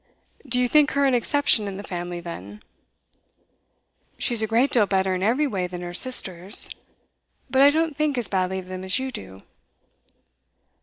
[0.47, 2.63] 'Do you think her an exception in the family, then?'
[4.17, 6.71] 'She's a great deal better in every way than her sisters.
[7.51, 9.43] But I don't think as badly of them as you do.